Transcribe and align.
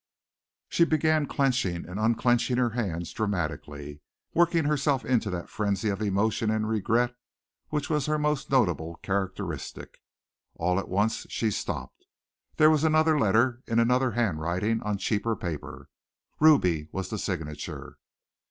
She 0.67 0.83
began 0.83 1.27
clenching 1.27 1.87
and 1.87 1.99
unclenching 1.99 2.57
her 2.57 2.71
hands 2.71 3.13
dramatically, 3.13 4.01
working 4.33 4.63
herself 4.63 5.05
into 5.05 5.29
that 5.29 5.47
frenzy 5.47 5.89
of 5.89 6.01
emotion 6.01 6.49
and 6.49 6.67
regret 6.67 7.13
which 7.69 7.87
was 7.87 8.07
her 8.07 8.17
most 8.17 8.49
notable 8.49 8.95
characteristic. 9.03 9.99
All 10.55 10.79
at 10.79 10.89
once 10.89 11.27
she 11.29 11.51
stopped. 11.51 12.05
There 12.57 12.71
was 12.71 12.83
another 12.83 13.19
letter 13.19 13.61
in 13.67 13.77
another 13.77 14.13
handwriting 14.13 14.81
on 14.81 14.97
cheaper 14.97 15.35
paper. 15.35 15.87
"Ruby" 16.39 16.87
was 16.91 17.11
the 17.11 17.19
signature. 17.19 17.97